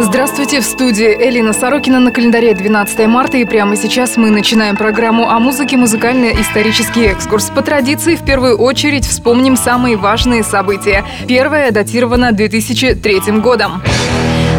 Здравствуйте, 0.00 0.60
в 0.60 0.64
студии 0.64 1.16
Элина 1.20 1.52
Сорокина 1.52 2.00
на 2.00 2.10
календаре 2.10 2.54
12 2.54 3.06
марта 3.06 3.36
и 3.36 3.44
прямо 3.44 3.76
сейчас 3.76 4.16
мы 4.16 4.30
начинаем 4.30 4.76
программу 4.76 5.30
о 5.30 5.38
музыке 5.38 5.76
«Музыкально-исторический 5.76 7.04
экскурс». 7.04 7.50
По 7.50 7.62
традиции, 7.62 8.16
в 8.16 8.24
первую 8.24 8.58
очередь 8.58 9.06
вспомним 9.06 9.56
самые 9.56 9.96
важные 9.96 10.42
события. 10.42 11.04
Первое 11.28 11.70
датировано 11.70 12.32
2003 12.32 13.20
годом. 13.40 13.82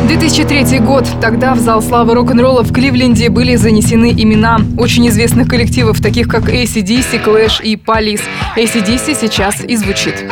2003 0.07 0.79
год. 0.79 1.05
Тогда 1.19 1.53
в 1.53 1.59
зал 1.59 1.81
славы 1.81 2.13
рок-н-ролла 2.13 2.63
в 2.63 2.71
Кливленде 2.71 3.29
были 3.29 3.55
занесены 3.55 4.11
имена 4.11 4.59
очень 4.77 5.07
известных 5.09 5.49
коллективов, 5.49 6.01
таких 6.01 6.27
как 6.27 6.49
ACDC, 6.49 7.23
Clash 7.25 7.61
и 7.61 7.75
Police. 7.75 8.21
ACDC 8.55 9.17
сейчас 9.19 9.63
и 9.63 9.75
звучит. 9.75 10.25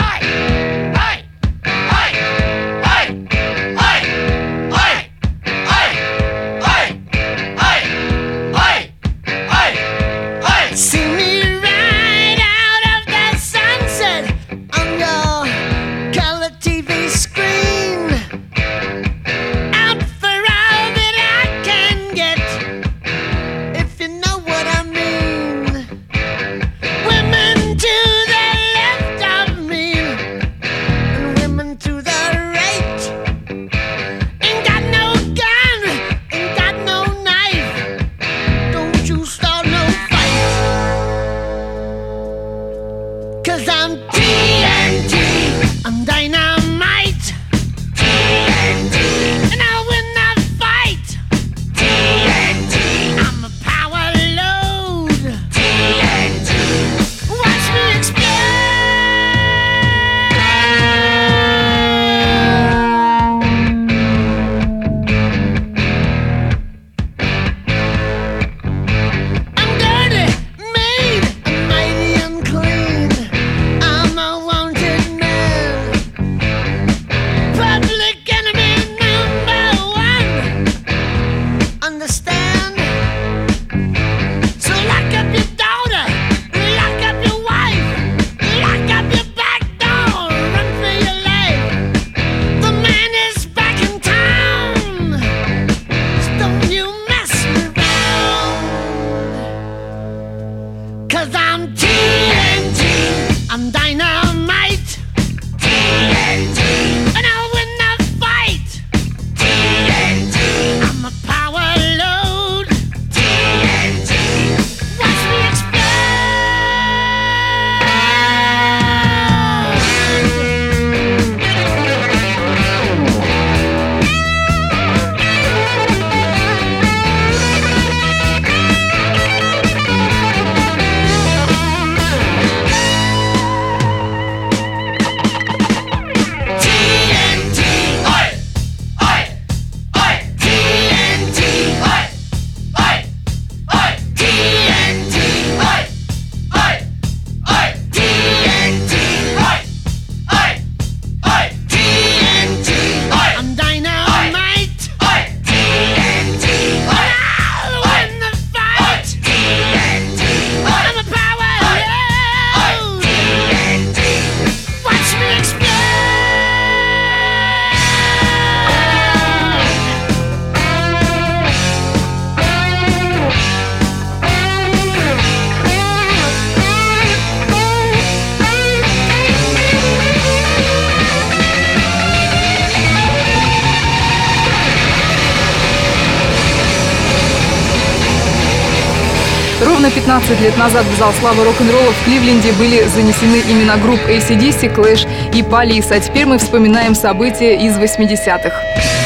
Ровно 189.84 189.96
15 189.96 190.40
лет 190.40 190.58
назад 190.58 190.86
в 190.86 190.98
зал 190.98 191.12
славы 191.20 191.44
рок-н-ролла 191.44 191.92
в 191.92 192.06
Кливленде 192.06 192.54
были 192.54 192.84
занесены 192.84 193.42
имена 193.52 193.76
групп 193.76 194.00
ACDC, 194.08 194.74
Clash 194.74 195.06
и 195.34 195.42
Police. 195.42 195.94
А 195.94 196.00
теперь 196.00 196.26
мы 196.26 196.38
вспоминаем 196.38 196.96
события 196.96 197.58
из 197.58 197.78
80-х. 197.78 199.03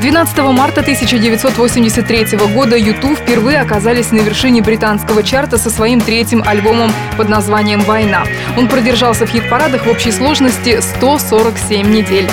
12 0.00 0.38
марта 0.52 0.80
1983 0.80 2.38
года 2.54 2.76
YouTube 2.76 3.18
впервые 3.18 3.60
оказались 3.60 4.12
на 4.12 4.20
вершине 4.20 4.62
британского 4.62 5.24
чарта 5.24 5.58
со 5.58 5.70
своим 5.70 6.00
третьим 6.00 6.44
альбомом 6.46 6.92
под 7.16 7.28
названием 7.28 7.80
«Война». 7.80 8.24
Он 8.56 8.68
продержался 8.68 9.26
в 9.26 9.30
хит-парадах 9.30 9.86
в 9.86 9.90
общей 9.90 10.12
сложности 10.12 10.80
147 10.80 11.90
недель. 11.90 12.28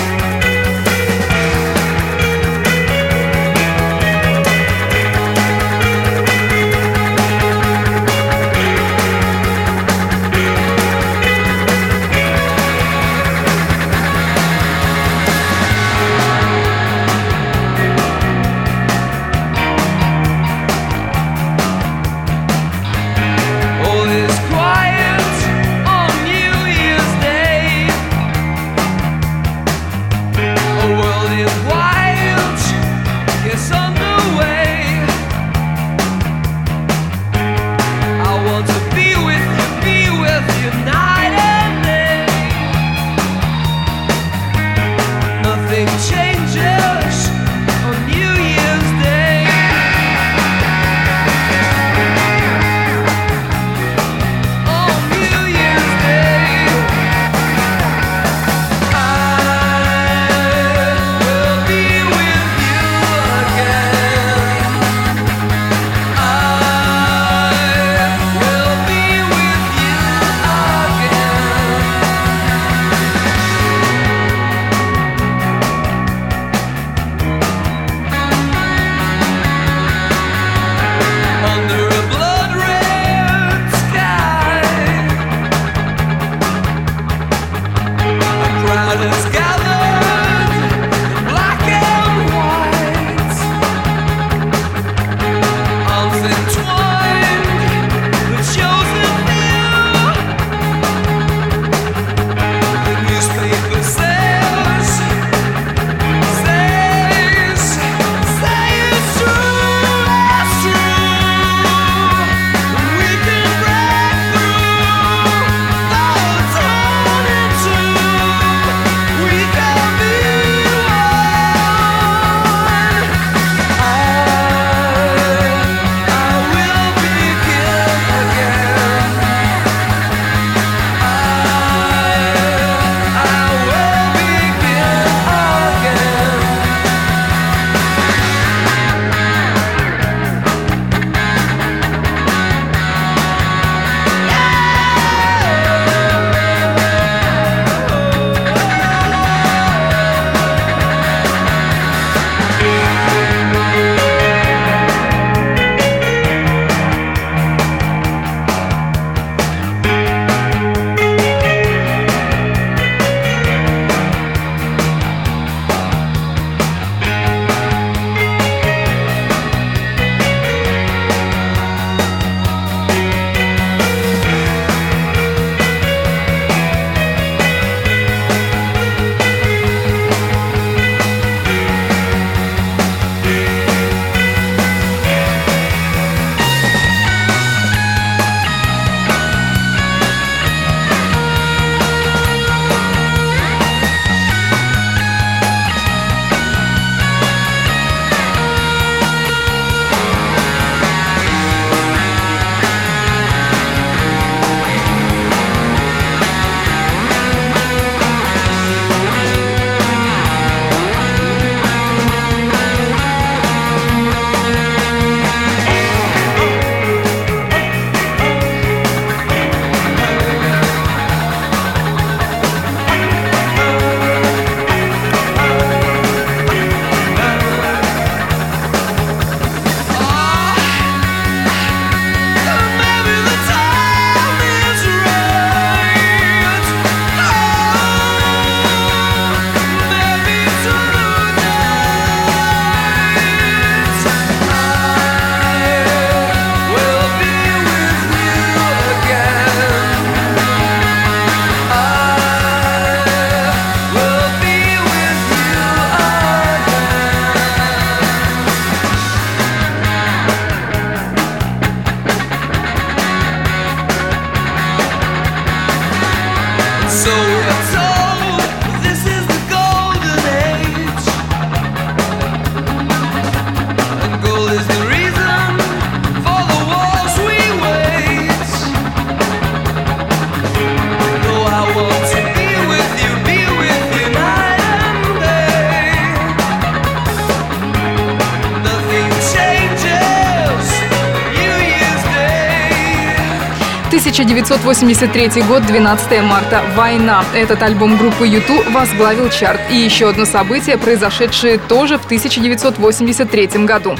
1983 294.16 295.42
год, 295.42 295.66
12 295.66 296.22
марта. 296.22 296.62
«Война». 296.74 297.22
Этот 297.34 297.62
альбом 297.62 297.98
группы 297.98 298.26
YouTube 298.26 298.66
возглавил 298.72 299.28
чарт. 299.28 299.60
И 299.70 299.76
еще 299.76 300.08
одно 300.08 300.24
событие, 300.24 300.78
произошедшее 300.78 301.58
тоже 301.58 301.98
в 301.98 302.06
1983 302.06 303.66
году. 303.66 303.94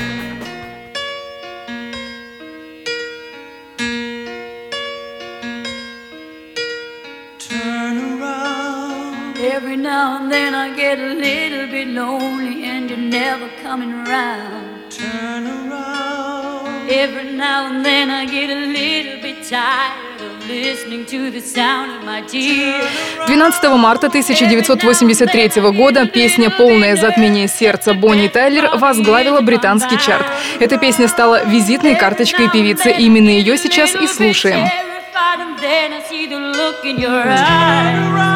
Every 9.39 9.77
now 9.77 10.17
and 10.19 10.33
then 10.33 10.55
I 10.55 10.75
get 10.75 10.99
a 10.99 11.13
little 11.13 11.67
bit 11.71 11.89
lonely 11.89 12.65
and 12.65 12.89
you're 12.89 12.99
never 12.99 13.51
coming 13.63 13.93
around. 13.93 14.91
Turn 14.91 15.47
around. 15.47 16.89
Every 16.89 17.37
now 17.37 17.67
and 17.67 17.85
then 17.85 18.11
I 18.11 18.25
get 18.25 18.49
a 18.49 18.67
little 18.67 19.21
bit 19.21 19.47
tired 19.47 20.06
12 23.27 23.65
марта 23.77 24.07
1983 24.07 25.63
года 25.73 26.07
песня 26.07 26.51
«Полное 26.51 26.97
затмение 26.97 27.49
сердца» 27.49 27.95
Бонни 27.95 28.29
Тайлер 28.29 28.77
возглавила 28.77 29.41
британский 29.41 29.99
чарт. 29.99 30.27
Эта 30.61 30.79
песня 30.79 31.09
стала 31.09 31.45
визитной 31.45 31.97
карточкой 31.97 32.51
певицы. 32.51 32.91
Именно 32.93 33.31
ее 33.31 33.57
сейчас 33.57 33.95
и 33.95 34.07
слушаем. 34.07 34.69
then 35.59 35.93
I. 38.17 38.36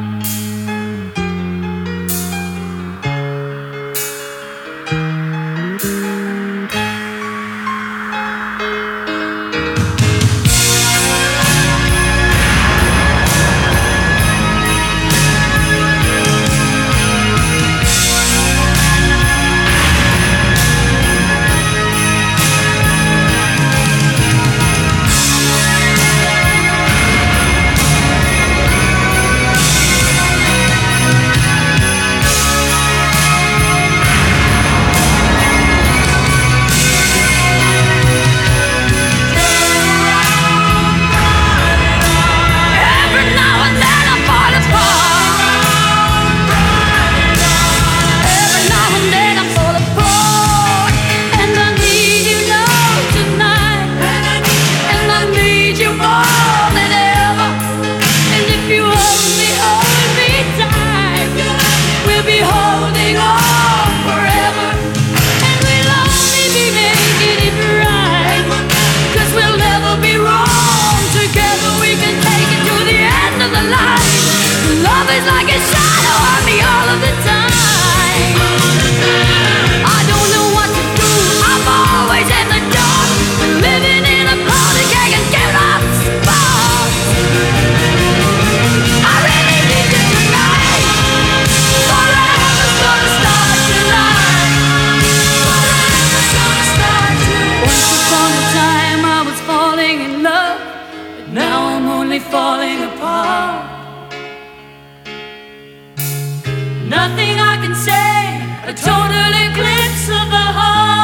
Nothing 106.91 107.39
I 107.39 107.55
can 107.63 107.73
say, 107.73 108.43
a 108.67 108.73
total 108.73 109.31
eclipse 109.47 110.09
of 110.09 110.27
the 110.35 110.47
heart. 110.57 111.01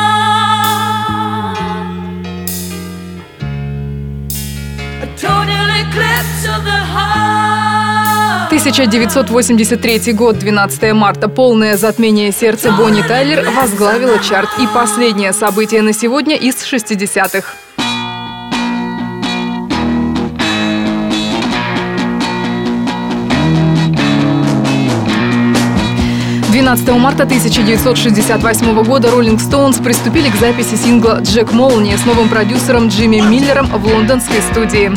A 5.01 5.07
total 5.15 5.69
eclipse 5.83 6.43
of 6.45 6.65
the 6.65 6.79
heart. 6.93 8.51
1983 8.51 10.11
год, 10.11 10.39
12 10.39 10.93
марта, 10.93 11.29
полное 11.29 11.77
затмение 11.77 12.33
сердца 12.33 12.73
Бонни 12.73 13.01
Тайлер 13.01 13.49
возглавило 13.51 14.19
чарт 14.19 14.49
и 14.59 14.67
последнее 14.73 15.31
событие 15.31 15.81
на 15.81 15.93
сегодня 15.93 16.35
из 16.35 16.55
60-х. 16.55 17.66
12 26.67 26.89
марта 26.99 27.23
1968 27.23 28.83
года 28.83 29.07
Rolling 29.07 29.37
Stones 29.37 29.81
приступили 29.81 30.29
к 30.29 30.35
записи 30.35 30.75
сингла 30.75 31.21
«Джек 31.21 31.53
Молния» 31.53 31.97
с 31.97 32.05
новым 32.05 32.27
продюсером 32.27 32.89
Джимми 32.89 33.21
Миллером 33.21 33.67
в 33.67 33.85
лондонской 33.85 34.41
студии. 34.51 34.91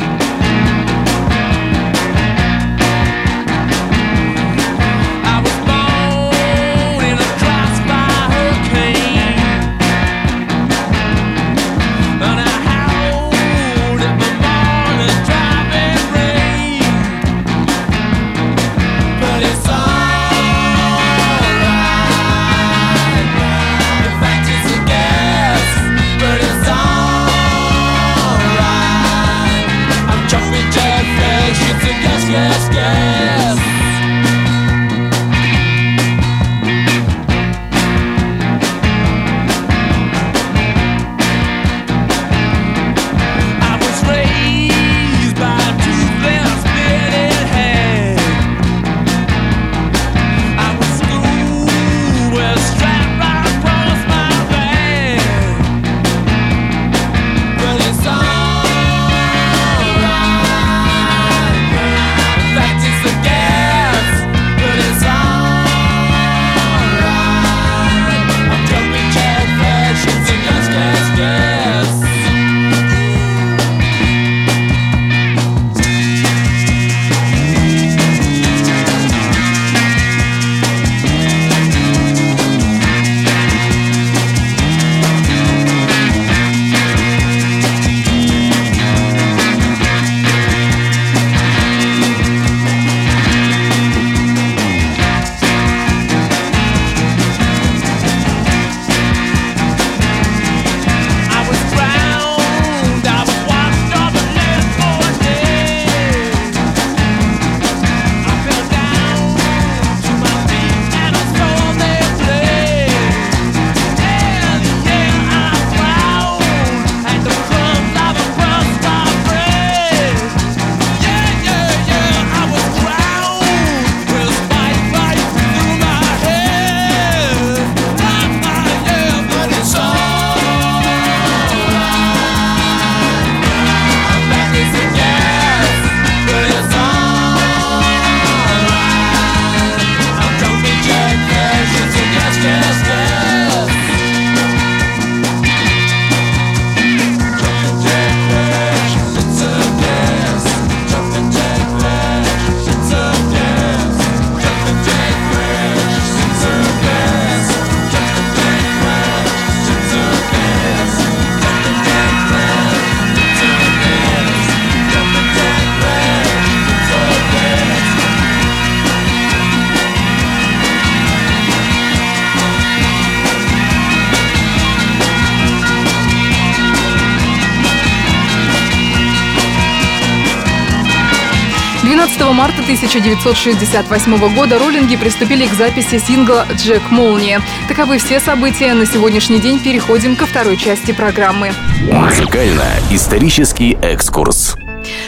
Марта 182.40 182.62
1968 182.62 184.34
года 184.34 184.58
роллинги 184.58 184.96
приступили 184.96 185.46
к 185.46 185.52
записи 185.52 185.98
сингла 185.98 186.46
«Джек 186.54 186.80
Молния». 186.90 187.42
Таковы 187.68 187.98
все 187.98 188.18
события. 188.18 188.72
На 188.72 188.86
сегодняшний 188.86 189.40
день 189.40 189.58
переходим 189.58 190.16
ко 190.16 190.24
второй 190.24 190.56
части 190.56 190.92
программы. 190.92 191.52
Музыкально-исторический 191.92 193.76
экскурс. 193.82 194.56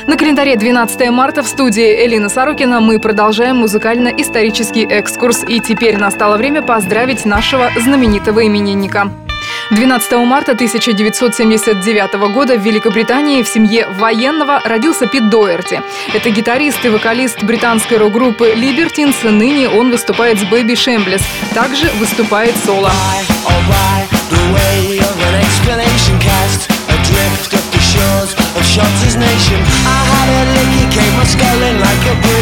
На 0.06 0.18
календаре 0.18 0.56
12 0.56 1.08
марта 1.10 1.42
в 1.42 1.46
студии 1.46 2.04
Элина 2.04 2.28
Сорокина 2.28 2.80
мы 2.80 2.98
продолжаем 3.00 3.56
музыкально-исторический 3.56 4.84
экскурс. 4.84 5.42
И 5.48 5.60
теперь 5.60 5.96
настало 5.96 6.36
время 6.36 6.60
поздравить 6.60 7.24
нашего 7.24 7.70
знаменитого 7.80 8.46
именинника. 8.46 9.10
12 9.72 10.12
марта 10.26 10.52
1979 10.52 12.12
года 12.34 12.58
в 12.58 12.60
Великобритании 12.62 13.42
в 13.42 13.48
семье 13.48 13.86
военного 13.88 14.60
родился 14.62 15.06
Пит 15.06 15.30
Доерти. 15.30 15.80
Это 16.12 16.28
гитарист 16.28 16.84
и 16.84 16.90
вокалист 16.90 17.42
британской 17.42 17.96
рок-группы 17.96 18.52
Libertines. 18.52 19.30
Ныне 19.30 19.70
он 19.70 19.90
выступает 19.90 20.38
с 20.38 20.42
Baby 20.42 20.74
Shambles. 20.74 21.22
Также 21.54 21.90
выступает 21.98 22.54
соло. 22.66 22.90
Oh 23.44 23.62
shores 27.92 28.34
of 32.08 32.18
brick 32.22 32.41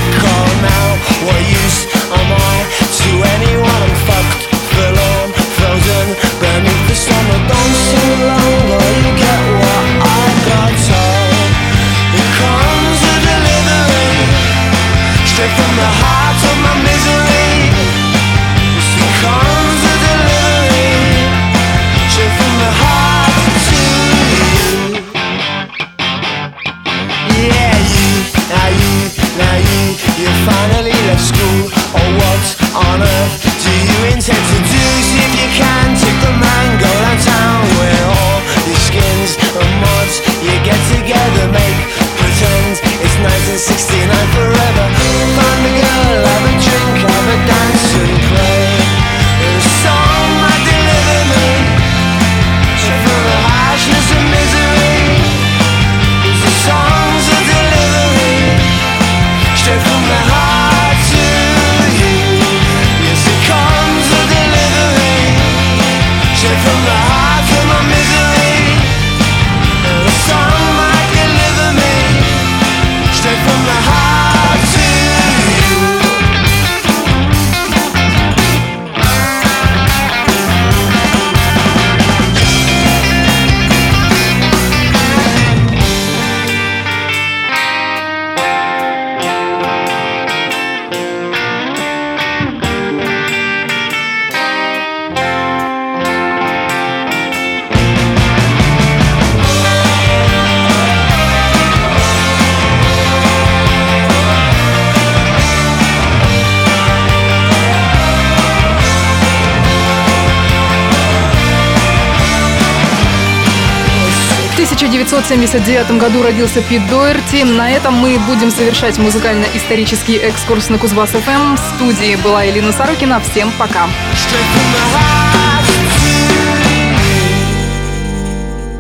1979 114.83 115.99
году 115.99 116.23
родился 116.23 116.63
Пит 116.63 116.81
Доерти. 116.89 117.43
На 117.43 117.71
этом 117.71 117.93
мы 117.93 118.19
будем 118.21 118.51
завершать 118.51 118.97
музыкально-исторический 118.97 120.17
экскурс 120.17 120.71
на 120.71 120.79
Кузбасс 120.79 121.11
ФМ. 121.11 121.57
В 121.57 121.59
студии 121.77 122.17
была 122.17 122.49
Элина 122.49 122.73
Сорокина. 122.73 123.21
Всем 123.21 123.53
пока. 123.59 123.91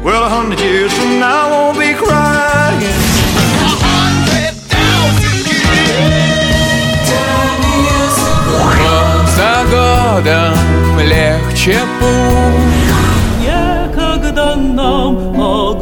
Well, 0.03 0.25
a 0.25 0.31
hundred 0.31 0.61
years 0.61 0.91
from 0.91 1.19
now, 1.19 1.49
I 1.49 1.51
won't 1.51 1.79
be 1.79 1.93
crying. 1.93 2.81
За 9.37 9.65
годом 9.71 10.99
легче 10.99 11.79
путь 12.01 12.60